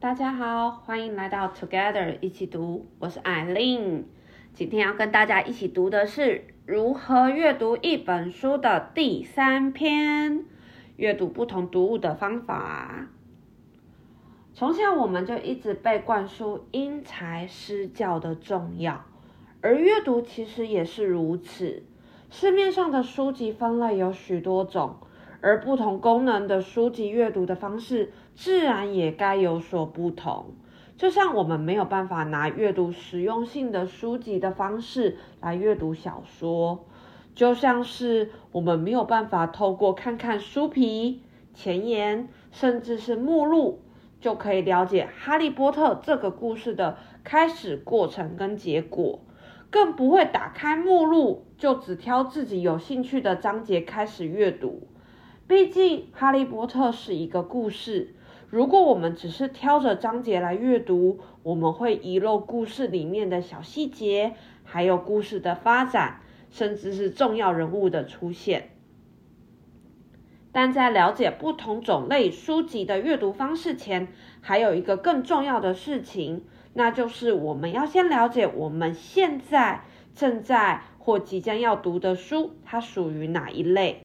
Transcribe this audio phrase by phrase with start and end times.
[0.00, 4.08] 大家好，欢迎来到 Together 一起读，我是艾琳。
[4.54, 10.46] 今天要跟大家一起读的是如何阅读一本书的第三篇，
[10.96, 13.08] 阅读不同读物的方法。
[14.54, 19.04] 从小我们就一直被灌输因材施教的重要，
[19.60, 21.82] 而阅读其实也是如此。
[22.30, 24.96] 市面上的书籍分类有许多种。
[25.42, 28.12] 而不同功能的书籍阅读的方式，
[28.42, 30.54] 自然也该有所不同。
[30.96, 36.86] 就像我们没有办法拿阅读实用性的书籍的方式来阅读小说，
[37.34, 41.20] 就像是我们没有办法透过看看书皮、
[41.52, 43.82] 前言，甚至是目录，
[44.22, 49.20] 就可以了解《哈利波特》这个故事的开始过程跟结果，
[49.68, 54.88] 更不会打开目录就只挑自己有兴趣的章节开始阅读。
[55.46, 58.14] 毕竟，《哈利波特》是一个故事。
[58.50, 64.34] 如果我们只是挑着章节来阅读，我们会遗漏故事里面的小细节，
[64.64, 66.20] 还有故事的发展，
[66.50, 68.70] 甚至是重要人物的出现。
[70.50, 74.08] 但在了解不同种类书籍的阅读方式前，
[74.40, 84.04] 还有一个更重要的事情，那就是我们要先了解我们现在正在或即将要读的书，它属于哪一类。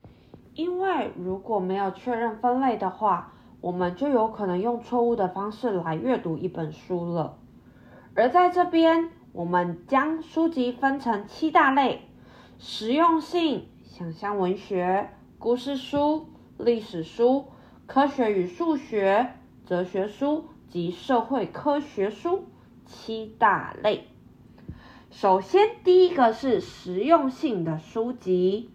[0.54, 3.34] 因为如果没有确认分类的话，
[3.66, 7.40] 我们就有可能用错误的方式来阅读一本书了。
[8.14, 12.02] 而在这边，我们将书籍分成七大类：
[12.60, 16.28] 实用性、想象文学、故事书、
[16.60, 17.46] 历史书、
[17.88, 19.32] 科学与数学、
[19.66, 22.44] 哲学书及社会科学书。
[22.86, 24.10] 七大类。
[25.10, 28.70] 首先，第一个是实用性的书籍。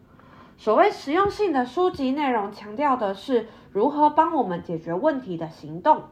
[0.60, 6.02] 所谓实用性的书籍内容，强调的是如何帮我们解决问题的行动，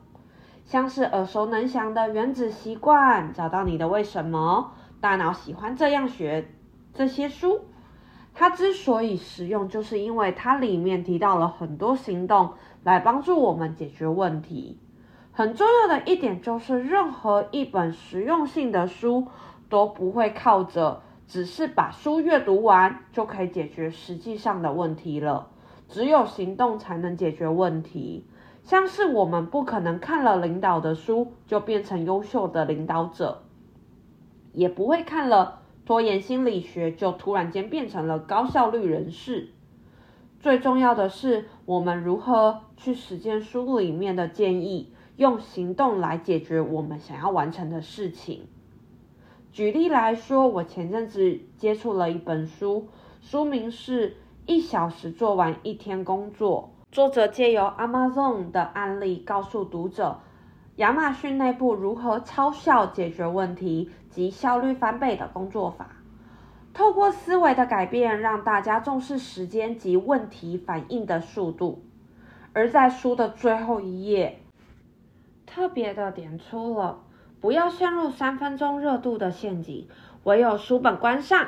[0.64, 6.48] 像是耳熟能详的《原子习惯》、找到你的为什么、大脑喜欢这样学
[6.94, 7.60] 这些书。
[8.32, 14.80] 它之所以实用，就是因为它里面提到了很多行动来帮助我们解决问题。
[15.30, 19.26] 很重要的一点就是，任何一本实用性的书
[19.68, 21.02] 都不会靠着。
[21.28, 25.50] 只是把书阅读完就可以解决实际上的问题了。
[25.88, 28.26] 只有行动才能解决问题。
[28.62, 33.44] 像是我们不可能看了领导的书就变成优秀的领导者，
[34.52, 39.50] 也不会看了拖延心理学就突然间变成了高效率人士。
[40.40, 48.48] 最重要的是，我们如何去实践书里面的建议，用行动来解决我们想要完成的事情。
[49.50, 52.88] 举例来说，我前阵子接触了一本书，
[53.20, 54.10] 书名是
[54.46, 56.70] 《一小时做完一天工作》。
[56.94, 60.20] 作者借由 Amazon 的案例，告诉读者
[60.76, 65.96] 亚马逊内部如何超效解决问题及效率翻倍的工作法。
[66.72, 71.82] 透过思维的改变，让大家重视时间及问题反应的速度。
[72.52, 74.40] 而在书的最后一页，
[75.44, 77.00] 特别的点出了。
[77.40, 79.88] 不要陷入三分钟热度的陷阱，
[80.24, 81.46] 唯有书本关上，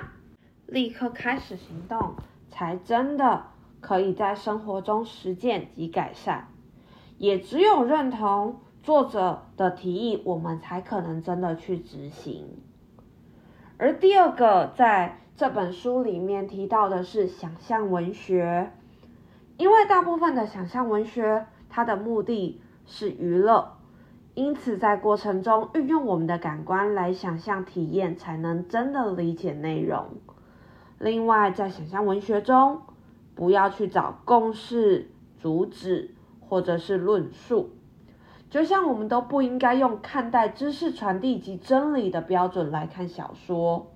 [0.66, 2.14] 立刻开始行动，
[2.48, 3.46] 才真的
[3.80, 6.48] 可以在生活中实践及改善。
[7.18, 12.62] 也只有认同作者的提议，我们才可能真的去执行。
[13.76, 18.72] 而第二个在这本书里面提到的是想象文学，
[19.56, 23.79] 因为大部分的想象文学，它的目的是娱乐。
[24.34, 30.06] 因此，在过程中运用我们的感官来想象体验，才能真的理解内容。
[30.98, 32.80] 另外，在想象文学中，
[33.34, 37.70] 不要去找公式、主旨或者是论述，
[38.48, 43.90] 就像我们都不应该用看待知识传递及真理的标准来看小说。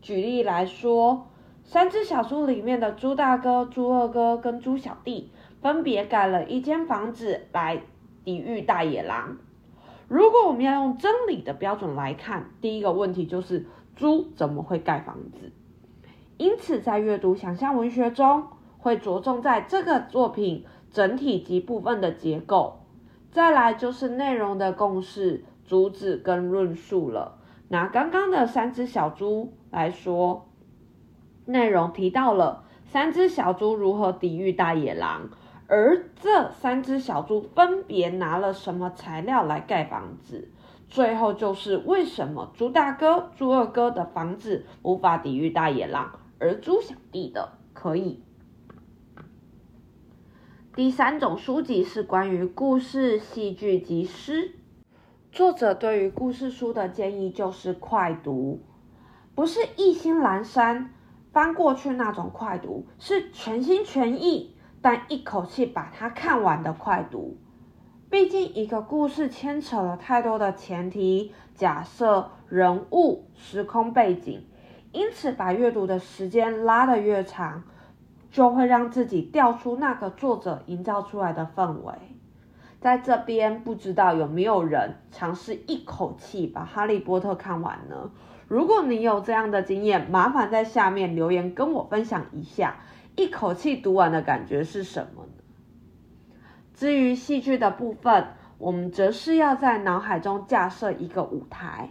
[0.00, 1.26] 举例来说，
[1.64, 7.82] 三只小猪里面的猪大哥、猪二哥跟猪小弟，分别盖了一间房子来
[8.22, 9.38] 抵御大野狼。
[10.08, 13.66] 如果我们要用真理的标准来看，第一个问题就是
[13.96, 15.52] 猪怎么会盖房子？
[16.36, 18.44] 因此，在阅读想象文学中，
[18.78, 22.80] 会着重在这个作品整体及部分的结构。
[23.30, 27.38] 再来就是内容的共识、主旨跟论述了。
[27.68, 30.48] 拿刚刚的三只小猪来说，
[31.46, 35.30] 内容提到了三只小猪如何抵御大野狼。
[35.66, 40.50] 而这三只小猪分别拿了什么材料来盖房子？
[40.88, 48.22] 最后就是为什么猪大哥、猪二哥的房子无法抵御大野狼，而猪小弟的可以？
[50.76, 54.52] 第三种书籍是关于故事、戏剧及诗。
[55.32, 58.60] 作者对于故事书的建议就是快读，
[59.34, 60.92] 不是一心阑珊
[61.32, 64.53] 翻过去那种快读，是全心全意
[64.84, 67.38] 但一口气把它看完的快读。
[68.10, 74.44] 毕竟一个故事牵扯了太多的前提、假设、人物、时空背景，
[74.92, 77.62] 因此把阅读的时间拉得越长，
[78.30, 81.94] 就会让自己掉出那个作者营造出来的氛围。
[82.78, 88.10] 在这边，不知道有没有人尝试一口气把《哈利波特》看完呢？
[88.48, 92.76] 如果你有这样的经验，麻烦在下面留言跟我分享一下，
[93.16, 95.44] 一口气读完的感觉是什么呢？
[96.74, 98.26] 至于戏剧的部分，
[98.58, 101.90] 我们则是要在脑海中架设一个舞台，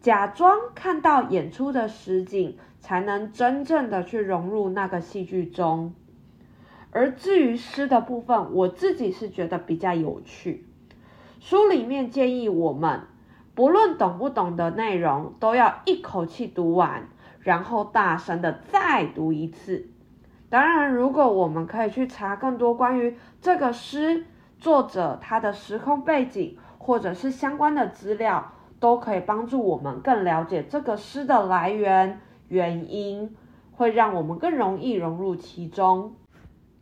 [0.00, 5.94] 假装看到演出的实景，才能真正的去融入那个戏剧中。
[6.90, 10.66] 而至于诗的部分，我自己是觉得比较有趣。
[11.38, 13.02] 书里面建议我们，
[13.54, 17.08] 不论懂不懂的内容，都要一口气读完，
[17.40, 19.90] 然后大声的再读一次。
[20.48, 24.26] 当然，如果我们可以去查更多关于这个诗
[24.58, 33.34] 作者他的时空背景，或者是相关的资料，都可以帮助我们更了解这个诗的来源、原因，
[33.72, 36.14] 会让我们更容易融入其中。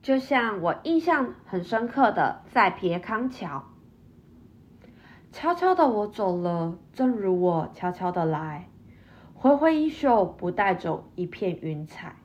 [0.03, 3.65] 就像我印象很深刻的，在别康桥，
[5.33, 8.69] 悄悄的我走了，正如我悄悄的来，
[9.33, 12.17] 挥挥衣袖，不带走一片云彩。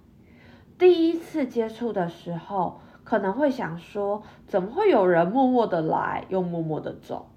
[0.80, 7.30] 第一次接触的时候，可能会想说，怎么会有人默默的来，又默默的走？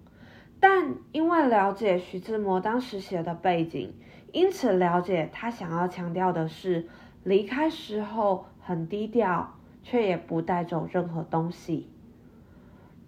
[0.58, 3.92] 但因为了解徐志摩当时写的背景，
[4.32, 6.88] 因此了解他想要强调的是，
[7.22, 9.54] 离开时候很低调。
[9.84, 11.90] 却也不带走任何东西，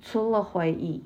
[0.00, 1.04] 除了回忆。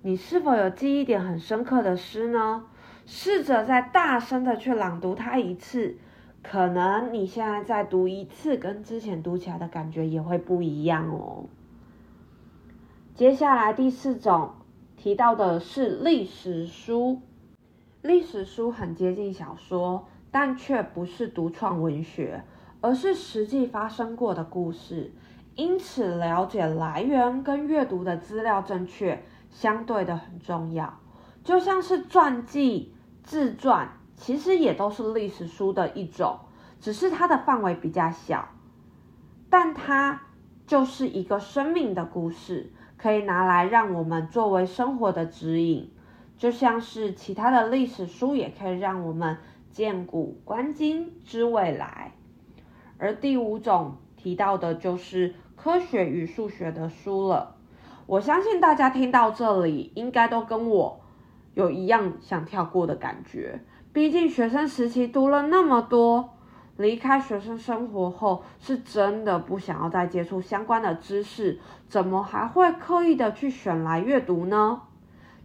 [0.00, 2.64] 你是否有记忆点很深刻的诗呢？
[3.04, 5.98] 试着再大声的去朗读它一次，
[6.42, 11.44] 可能你现在再读一次，跟之前读起来的感觉也会不一样哦。
[13.14, 14.50] 接下来第四种
[14.96, 17.20] 提到的是历史书，
[18.02, 22.44] 历史书很接近小说，但却不是独创文学。
[22.84, 25.12] 而是实际发生过的故事，
[25.54, 29.22] 因此了解来源跟阅读的资料正确，
[29.52, 30.98] 相对的很重要。
[31.44, 32.92] 就像是传记、
[33.22, 33.88] 自传，
[34.22, 36.38] 其实也都是历史书的一种，
[36.80, 38.50] 只是它的范围比较小，
[39.50, 40.22] 但它
[40.64, 45.90] 就是一个生命的故事，可以拿来让我们作为生活的指引。
[46.38, 49.38] 就像是其他的历史书，也可以让我们
[49.72, 52.12] 见古观今，知未来。
[52.98, 57.56] 而第五种提到的就是科学与数学的书了。
[58.06, 61.00] 我相信大家听到这里，应该都跟我
[61.54, 63.64] 有一样想跳过的感觉。
[63.92, 66.30] 毕竟学生时期读了那么多，
[66.78, 74.80] 离开学生生活后，是真的不想要再接触相关的知识，怎么还会刻意的去选来阅读呢？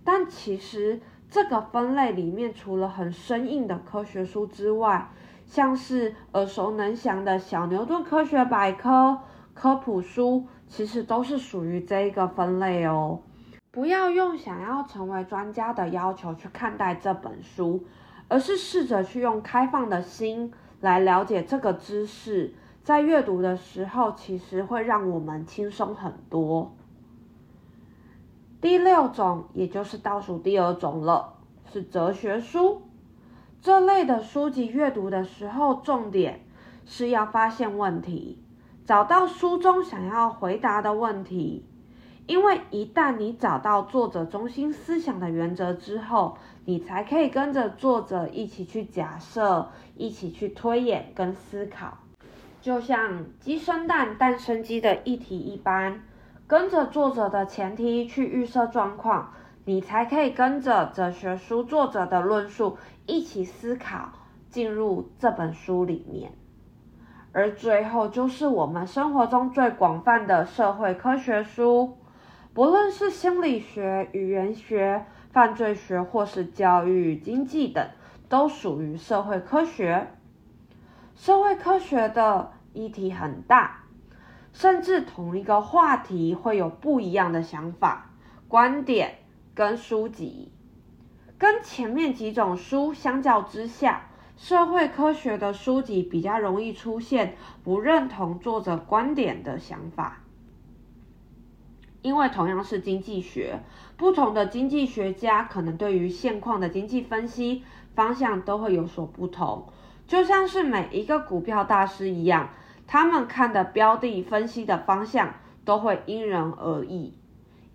[0.05, 5.09] 但其实这个分类里面，除了很生硬的科学书之外，
[5.45, 9.19] 像是耳熟能详的小牛顿科学百科、
[9.53, 13.19] 科普书，其实都是属于这一个分类哦。
[13.71, 17.83] 不要用想要成为专家的要求去看待这本书，
[18.27, 22.53] 而是试着去用开放的心来了解这个知识，
[22.83, 26.75] 在阅读的时候，其实会让我们轻松很多。
[28.59, 31.35] 第六种，也就是倒数第二种了，
[31.71, 32.81] 是哲学书。
[33.61, 36.45] 这类的书籍阅读的时候，重点
[36.85, 38.41] 是要发现问题，
[38.85, 41.65] 找到书中想要回答的问题。
[42.25, 46.37] 因为一旦你找到作者中心思想的原则之后，
[46.69, 51.97] 你才可以跟着作者一起去假设，一起去推演跟思考。
[52.59, 56.01] 就像鸡生蛋，蛋生鸡的议题一般，
[56.45, 59.31] 跟着作者的前提去预设状况。
[59.63, 64.09] 你才可以跟着哲学书作者的论述一起思考，
[64.49, 66.33] 进入这本书里面。
[67.31, 71.97] 而最后就是我们生活中最广泛的社会科学书，
[72.53, 75.05] 不论是心理学、语言学、
[75.37, 77.87] 犯罪学，或是教育、经济等，
[78.27, 80.07] 都属于社会科学。
[81.15, 83.83] 社会科学的议题很大，
[84.51, 88.09] 甚至同一个话题会有不一样的想法、
[88.47, 89.19] 观点。
[89.53, 90.51] 跟书籍，
[91.37, 100.23] 跟前面几种书相较之下，社会科学的书籍比较容易出现不认同作者观点的想法。
[102.01, 103.59] 因为同样是经济学，
[103.97, 107.63] 不同的经济学家可能对于现况的经济分析
[107.95, 109.67] 方向都会有所不同，
[110.07, 112.49] 就像是每一个股票大师一样，
[112.85, 115.33] 他们看的标的分析的方向
[115.65, 117.13] 都会因人而异。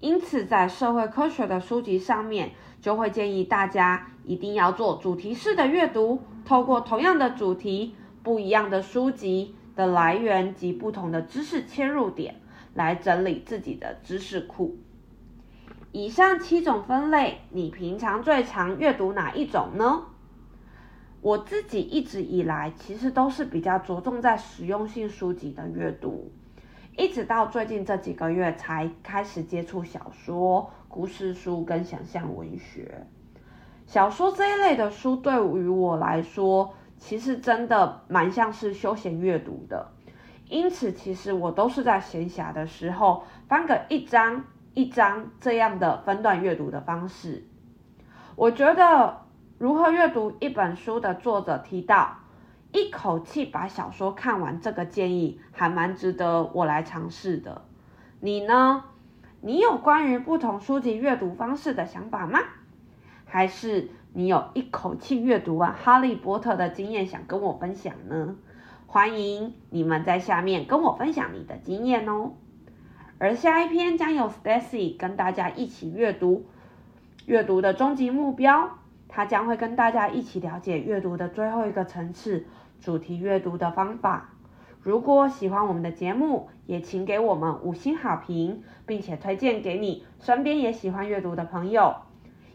[0.00, 12.40] 因此，在社会科学的书籍上面，就会建议大家一定要做主题式的阅读，透过同样的主题，不一样的书籍的来源及不同的知识切入点。
[12.74, 14.76] 来整理自己的知识库。
[15.92, 20.04] 以上七种分类，你平常最常阅读哪一种呢？
[21.20, 26.32] 我自己一直以来其实都是比较着重在实用性书籍的阅读，
[26.96, 33.06] 一直到最近这几个月才开始接触小说、故事书跟想象文学。
[33.86, 39.92] 小说这一类的书对于我来说，其实真的蛮像是休闲阅读的。
[40.52, 44.44] 因此，其实我都是在闲暇的时候翻个一章
[44.74, 47.46] 一章这样的分段阅读的方式。
[48.36, 49.22] 我觉得
[49.56, 52.18] 如何阅读一本书的作者提到，
[52.70, 57.62] 一口气把小说看完这个建议还蛮值得我来尝试的。
[58.20, 58.84] 你呢？
[59.40, 62.38] 你有关于不同书籍阅读方式的想法吗？
[63.24, 68.36] 还是你有一口气阅读完《哈利波特》的经验想跟我分享呢？
[68.92, 72.32] 欢迎你们在下面跟我分享你的经验哦。
[73.16, 76.44] 而下一篇将由 Stacy 跟大家一起阅读，
[77.24, 78.68] 阅读的终极目标，
[79.08, 82.44] 他将会跟大家一起了解阅读的最后一个层次——
[82.82, 84.28] 主题阅读的方法。
[84.82, 91.94] 如果喜欢我们的节目，也请给我们五星好评，并且推荐给你身边也喜欢阅读的朋友。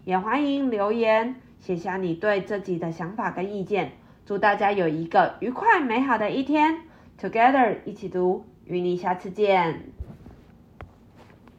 [0.06, 3.94] 也欢迎留言写下你对这集的想法跟意见。
[4.28, 6.80] 祝大家有一个愉快美好的一天
[7.18, 9.97] ，Together 一起读，与你下次见。